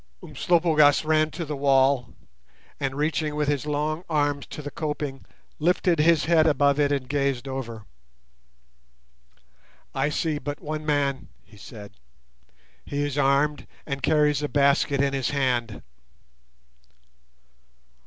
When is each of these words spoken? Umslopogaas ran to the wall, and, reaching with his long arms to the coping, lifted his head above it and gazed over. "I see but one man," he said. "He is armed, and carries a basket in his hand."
Umslopogaas 0.23 1.05
ran 1.05 1.29
to 1.29 1.45
the 1.45 1.55
wall, 1.55 2.15
and, 2.79 2.95
reaching 2.95 3.35
with 3.35 3.47
his 3.47 3.67
long 3.67 4.03
arms 4.09 4.47
to 4.47 4.63
the 4.63 4.71
coping, 4.71 5.27
lifted 5.59 5.99
his 5.99 6.25
head 6.25 6.47
above 6.47 6.79
it 6.79 6.91
and 6.91 7.07
gazed 7.07 7.47
over. 7.47 7.85
"I 9.93 10.09
see 10.09 10.39
but 10.39 10.59
one 10.59 10.87
man," 10.87 11.27
he 11.43 11.55
said. 11.55 11.93
"He 12.83 13.03
is 13.05 13.15
armed, 13.15 13.67
and 13.85 14.01
carries 14.01 14.41
a 14.41 14.49
basket 14.49 15.01
in 15.01 15.13
his 15.13 15.29
hand." 15.29 15.83